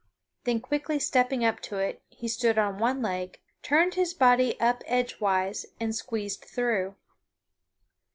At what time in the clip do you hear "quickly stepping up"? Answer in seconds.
0.61-1.59